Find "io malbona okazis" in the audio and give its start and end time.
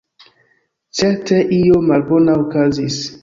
1.59-2.99